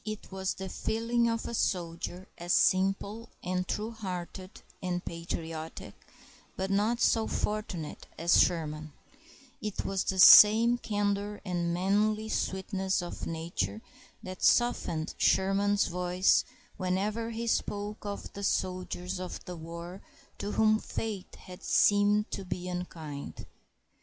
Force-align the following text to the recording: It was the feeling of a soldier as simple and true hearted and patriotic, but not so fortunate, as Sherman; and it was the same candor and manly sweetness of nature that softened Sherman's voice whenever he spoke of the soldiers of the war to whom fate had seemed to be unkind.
It 0.03 0.31
was 0.31 0.55
the 0.55 0.67
feeling 0.67 1.27
of 1.29 1.45
a 1.47 1.53
soldier 1.53 2.27
as 2.35 2.53
simple 2.53 3.29
and 3.43 3.67
true 3.67 3.91
hearted 3.91 4.63
and 4.81 5.05
patriotic, 5.05 5.93
but 6.57 6.71
not 6.71 6.99
so 6.99 7.27
fortunate, 7.27 8.07
as 8.17 8.39
Sherman; 8.41 8.93
and 8.93 8.93
it 9.61 9.85
was 9.85 10.03
the 10.03 10.17
same 10.17 10.79
candor 10.79 11.39
and 11.45 11.71
manly 11.71 12.29
sweetness 12.29 13.03
of 13.03 13.27
nature 13.27 13.79
that 14.23 14.41
softened 14.41 15.13
Sherman's 15.19 15.85
voice 15.85 16.45
whenever 16.77 17.29
he 17.29 17.45
spoke 17.45 18.03
of 18.03 18.33
the 18.33 18.43
soldiers 18.43 19.19
of 19.19 19.45
the 19.45 19.55
war 19.55 20.01
to 20.39 20.53
whom 20.53 20.79
fate 20.79 21.35
had 21.35 21.61
seemed 21.61 22.31
to 22.31 22.43
be 22.43 22.67
unkind. 22.67 23.45